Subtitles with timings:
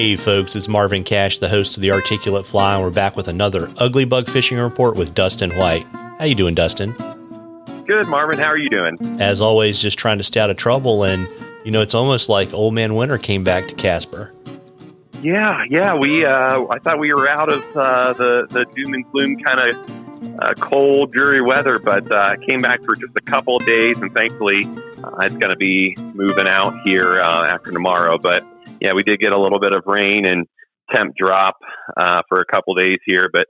[0.00, 3.28] Hey folks, it's Marvin Cash, the host of the Articulate Fly, and we're back with
[3.28, 5.86] another ugly bug fishing report with Dustin White.
[6.18, 6.92] How you doing, Dustin?
[7.86, 8.38] Good, Marvin.
[8.38, 8.96] How are you doing?
[9.20, 11.28] As always, just trying to stay out of trouble, and
[11.66, 14.32] you know it's almost like Old Man Winter came back to Casper.
[15.20, 15.94] Yeah, yeah.
[15.94, 19.60] We uh, I thought we were out of uh, the the doom and gloom kind
[19.68, 23.98] of uh, cold, dreary weather, but uh, came back for just a couple of days,
[23.98, 24.64] and thankfully
[25.04, 28.16] uh, it's going to be moving out here uh, after tomorrow.
[28.16, 28.46] But
[28.80, 30.46] yeah, we did get a little bit of rain and
[30.94, 31.56] temp drop
[31.96, 33.46] uh, for a couple days here, but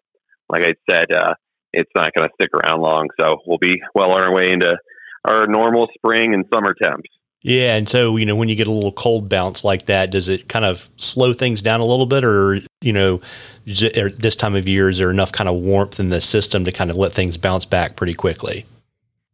[0.49, 1.35] like I said, uh,
[1.73, 3.09] it's not going to stick around long.
[3.19, 4.77] So we'll be well on our way into
[5.25, 7.09] our normal spring and summer temps.
[7.43, 10.29] Yeah, and so you know when you get a little cold bounce like that, does
[10.29, 13.23] it kind of slow things down a little bit, or you know,
[13.65, 16.91] this time of year is there enough kind of warmth in the system to kind
[16.91, 18.67] of let things bounce back pretty quickly?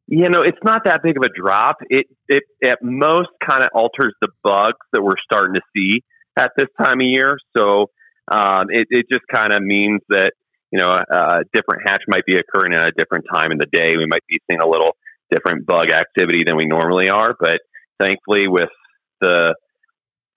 [0.08, 1.76] You know, it's not that big of a drop.
[1.90, 6.02] It it at most kind of alters the bugs that we're starting to see
[6.38, 7.36] at this time of year.
[7.56, 7.90] So
[8.30, 10.32] um, it it just kind of means that
[10.70, 13.94] you know a different hatch might be occurring at a different time in the day.
[13.96, 14.96] We might be seeing a little
[15.30, 17.34] different bug activity than we normally are.
[17.38, 17.58] But
[17.98, 18.70] thankfully, with
[19.20, 19.56] the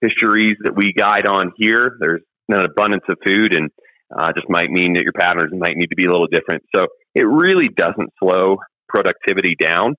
[0.00, 3.70] fisheries that we guide on here, there's an abundance of food and
[4.16, 6.64] uh, just might mean that your patterns might need to be a little different.
[6.74, 8.56] So it really doesn't slow
[8.92, 9.94] productivity down.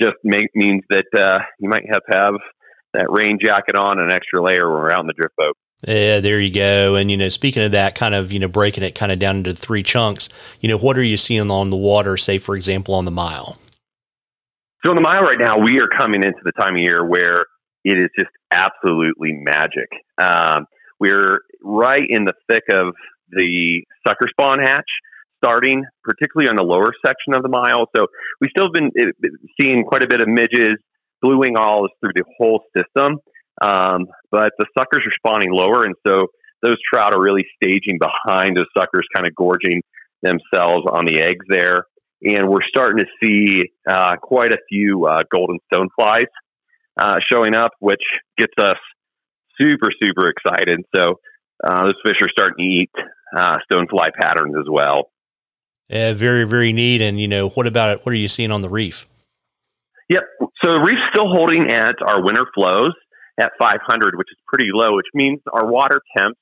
[0.00, 2.34] Just make, means that uh, you might have to have
[2.94, 5.56] that rain jacket on, an extra layer when we're out in the drift boat.
[5.86, 6.94] Yeah, there you go.
[6.94, 9.36] And you know, speaking of that, kind of you know breaking it kind of down
[9.36, 10.28] into three chunks.
[10.60, 12.16] You know, what are you seeing on the water?
[12.16, 13.58] Say, for example, on the mile.
[14.84, 17.44] So on the mile right now, we are coming into the time of year where
[17.84, 19.88] it is just absolutely magic.
[20.18, 20.66] Um,
[20.98, 22.94] we're right in the thick of
[23.30, 24.88] the sucker spawn hatch
[25.42, 27.86] starting, particularly on the lower section of the mile.
[27.96, 28.06] So
[28.40, 28.90] we still have been
[29.60, 30.76] seeing quite a bit of midges,
[31.22, 33.18] blue wing olives through the whole system.
[33.62, 36.26] Um, but the suckers are spawning lower, and so
[36.62, 39.80] those trout are really staging behind those suckers, kind of gorging
[40.22, 41.86] themselves on the eggs there.
[42.22, 46.26] And we're starting to see uh, quite a few uh, golden stoneflies
[46.98, 48.02] uh, showing up, which
[48.38, 48.76] gets us
[49.60, 50.80] super, super excited.
[50.94, 51.20] So
[51.64, 52.90] uh, those fish are starting to eat
[53.36, 55.10] uh, stonefly patterns as well.
[55.88, 57.00] Yeah, very, very neat.
[57.00, 58.06] And, you know, what about it?
[58.06, 59.06] What are you seeing on the reef?
[60.08, 60.22] Yep.
[60.62, 62.92] So the reef's still holding at our winter flows
[63.38, 66.38] at 500, which is pretty low, which means our water temps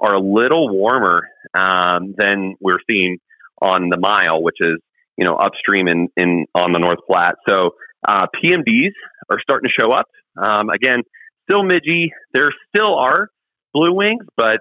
[0.00, 1.20] are a little warmer
[1.54, 3.18] um, than we're seeing
[3.60, 4.78] on the mile, which is,
[5.16, 7.36] you know, upstream in, in on the North Platte.
[7.48, 7.70] So
[8.06, 8.92] uh, PMDs
[9.30, 10.06] are starting to show up.
[10.36, 11.02] Um, again,
[11.48, 12.08] still midgy.
[12.34, 13.28] There still are
[13.72, 14.58] blue wings, but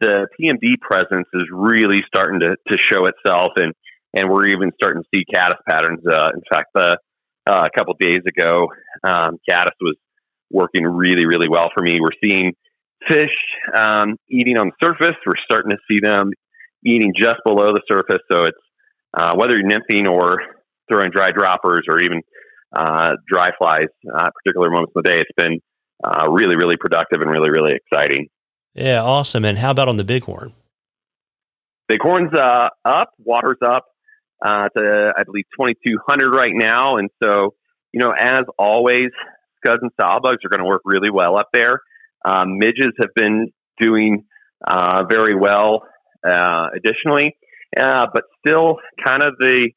[0.00, 3.72] the PMD presence is really starting to, to show itself, and
[4.14, 6.00] and we're even starting to see caddis patterns.
[6.08, 6.96] Uh, in fact, uh,
[7.46, 8.68] uh, a couple days ago,
[9.04, 9.96] um, caddis was
[10.50, 11.98] working really really well for me.
[12.00, 12.52] We're seeing
[13.08, 13.36] fish
[13.74, 15.16] um, eating on the surface.
[15.26, 16.30] We're starting to see them
[16.84, 18.22] eating just below the surface.
[18.30, 18.58] So it's
[19.16, 20.36] uh, whether you're nymphing or
[20.88, 22.22] throwing dry droppers or even
[22.74, 25.60] uh, dry flies, uh, particular moments of the day, it's been
[26.04, 28.28] uh, really, really productive and really, really exciting.
[28.76, 29.44] Yeah, awesome.
[29.44, 30.52] And how about on the Bighorn?
[31.88, 33.86] Bighorn's uh, up, water's up
[34.44, 36.96] uh, to, I believe, 2200 right now.
[36.96, 37.54] And so,
[37.92, 39.08] you know, as always,
[39.64, 41.80] scuds and bugs are going to work really well up there.
[42.24, 44.24] Um, midges have been doing
[44.66, 45.84] uh, very well
[46.28, 47.36] uh, additionally,
[47.78, 49.70] uh, but still kind of the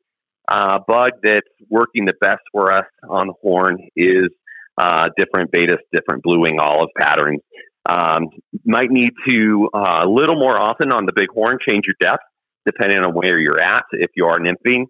[0.47, 4.29] uh, bug that's working the best for us on horn is
[4.77, 7.41] uh, different baetis, different blue wing olive patterns.
[7.89, 8.29] Um,
[8.65, 12.23] might need to uh, a little more often on the bighorn change your depth
[12.65, 13.85] depending on where you're at.
[13.93, 14.85] If you are nymphing,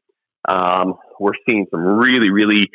[0.47, 2.67] um, we're seeing some really really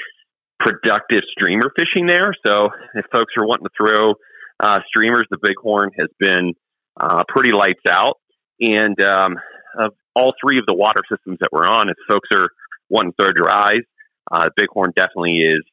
[0.61, 2.33] productive streamer fishing there.
[2.47, 4.15] So if folks are wanting to throw
[4.61, 6.53] uh, streamers, the bighorn has been
[6.99, 8.19] uh, pretty lights out.
[8.61, 9.37] And um,
[9.79, 12.49] of all three of the water systems that we're on, if folks are
[12.89, 13.83] wanting to throw dries,
[14.31, 15.65] uh, bighorn definitely is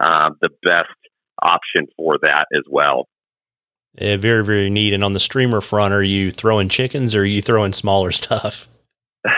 [0.00, 0.86] uh, the best
[1.42, 3.08] option for that as well.
[3.94, 4.92] Yeah, very, very neat.
[4.92, 8.68] And on the streamer front, are you throwing chickens or are you throwing smaller stuff?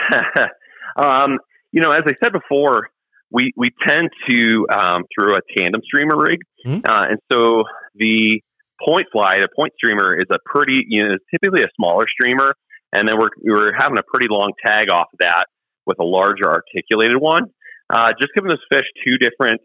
[0.95, 1.39] um,
[1.71, 2.89] you know, as I said before,
[3.31, 6.39] we, we tend to um, throw a tandem streamer rig.
[6.65, 6.85] Mm-hmm.
[6.85, 7.63] Uh, and so
[7.95, 8.41] the
[8.85, 12.53] point fly, the point streamer is a pretty, you know, typically a smaller streamer.
[12.93, 15.45] And then we're, we're having a pretty long tag off of that
[15.85, 17.43] with a larger articulated one.
[17.89, 19.61] Uh, just giving those fish two different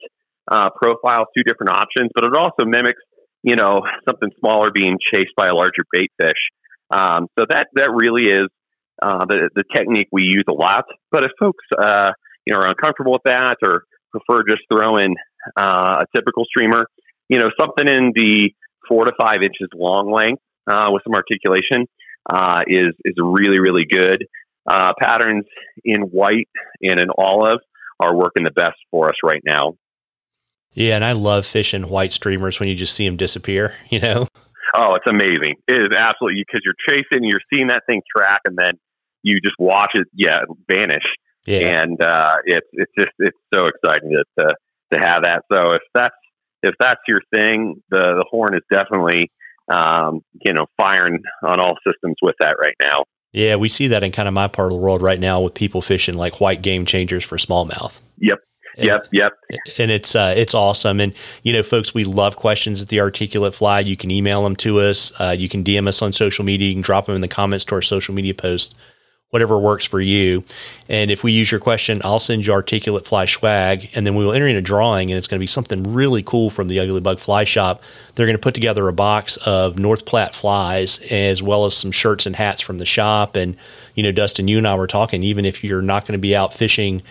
[0.51, 3.03] uh, profiles, two different options, but it also mimics
[3.47, 6.51] you know, something smaller being chased by a larger bait fish.
[6.91, 8.49] Um, so that that really is
[9.01, 10.85] uh, the the technique we use a lot.
[11.13, 12.11] But if folks uh,
[12.45, 15.15] you know are uncomfortable with that or prefer just throwing
[15.57, 16.87] uh, a typical streamer,
[17.29, 18.51] you know, something in the
[18.89, 21.87] four to five inches long length uh, with some articulation
[22.29, 24.27] uh, is is really really good.
[24.69, 25.45] Uh, patterns
[25.85, 26.49] in white
[26.83, 27.61] and in olive
[28.01, 29.75] are working the best for us right now.
[30.77, 33.75] Yeah, and I love fishing white streamers when you just see them disappear.
[33.91, 34.29] You know.
[34.77, 35.55] Oh, it's amazing!
[35.69, 38.73] It is absolutely because you're chasing, you're seeing that thing track, and then
[39.23, 40.41] you just watch it, yeah,
[40.71, 41.05] vanish.
[41.47, 41.81] Yeah.
[41.81, 44.55] And uh, it's it's just it's so exciting to, to
[44.93, 45.45] to have that.
[45.51, 46.15] So if that's
[46.63, 49.31] if that's your thing, the the horn is definitely
[49.73, 53.05] um, you know firing on all systems with that right now.
[53.33, 55.55] Yeah, we see that in kind of my part of the world right now with
[55.55, 58.01] people fishing like white game changers for smallmouth.
[58.19, 58.39] Yep.
[58.77, 59.33] Yep, yep.
[59.79, 61.01] And it's uh, it's awesome.
[61.01, 63.81] And you know, folks, we love questions at the Articulate Fly.
[63.81, 65.13] You can email them to us.
[65.19, 66.69] Uh, you can DM us on social media.
[66.69, 68.75] You can drop them in the comments to our social media post
[69.31, 70.45] whatever works for you.
[70.89, 74.25] And if we use your question, I'll send you articulate fly swag, and then we
[74.25, 76.79] will enter in a drawing, and it's going to be something really cool from the
[76.79, 77.83] Ugly Bug Fly Shop.
[78.15, 81.91] They're going to put together a box of North Platte flies, as well as some
[81.91, 83.37] shirts and hats from the shop.
[83.37, 83.57] And
[83.95, 85.23] you know, Dustin, you and I were talking.
[85.23, 87.03] Even if you're not going to be out fishing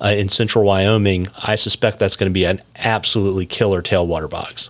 [0.00, 4.68] uh, in central Wyoming, I suspect that's going to be an absolutely killer tailwater box.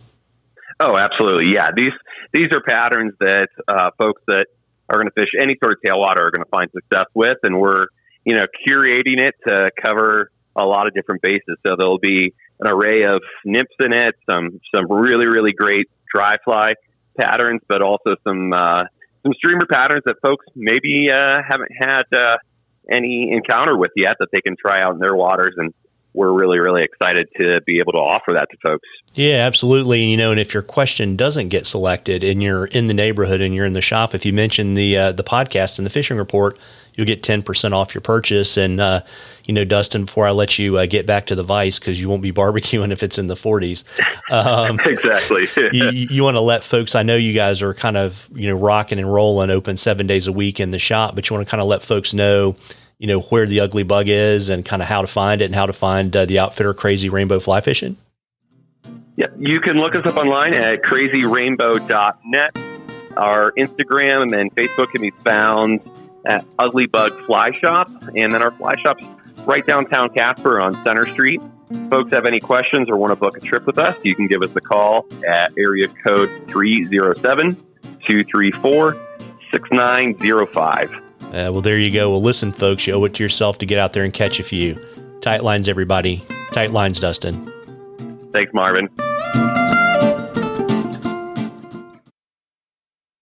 [0.78, 1.68] Oh, absolutely, yeah.
[1.76, 1.92] These
[2.32, 4.46] these are patterns that uh, folks that
[4.92, 7.58] are going to fish any sort of tailwater are going to find success with, and
[7.58, 7.86] we're
[8.24, 11.56] you know curating it to cover a lot of different bases.
[11.66, 16.36] So there'll be an array of nymphs in it, some some really really great dry
[16.44, 16.72] fly
[17.18, 18.84] patterns, but also some uh,
[19.22, 22.36] some streamer patterns that folks maybe uh, haven't had uh,
[22.90, 25.72] any encounter with yet that they can try out in their waters and
[26.14, 28.88] we're really, really excited to be able to offer that to folks.
[29.14, 30.02] Yeah, absolutely.
[30.02, 33.40] And, You know, and if your question doesn't get selected and you're in the neighborhood
[33.40, 36.16] and you're in the shop, if you mention the uh, the podcast and the fishing
[36.16, 36.58] report,
[36.94, 38.56] you'll get ten percent off your purchase.
[38.56, 39.02] And uh,
[39.44, 42.08] you know, Dustin, before I let you uh, get back to the vice because you
[42.08, 43.84] won't be barbecuing if it's in the 40s.
[44.30, 45.48] Um, exactly.
[45.72, 46.94] you, you want to let folks.
[46.94, 50.26] I know you guys are kind of you know rocking and rolling, open seven days
[50.26, 52.56] a week in the shop, but you want to kind of let folks know
[53.02, 55.56] you know where the ugly bug is and kind of how to find it and
[55.56, 57.96] how to find uh, the outfitter crazy rainbow fly fishing?
[59.16, 62.58] Yeah you can look us up online at crazyrainbow.net
[63.16, 65.80] our instagram and facebook can be found
[66.26, 67.90] at ugly bug fly shop.
[68.16, 69.04] And then our fly shop's
[69.46, 71.40] right downtown casper on center street.
[71.90, 74.42] Folks have any questions or want to book a trip with us you can give
[74.42, 77.56] us a call at area code 307
[78.06, 78.96] 234
[79.50, 81.02] 6905
[81.32, 82.10] uh, well, there you go.
[82.10, 84.44] Well, listen, folks, you owe it to yourself to get out there and catch a
[84.44, 84.78] few.
[85.20, 86.22] Tight lines, everybody.
[86.52, 87.50] Tight lines, Dustin.
[88.32, 88.88] Thanks, Marvin.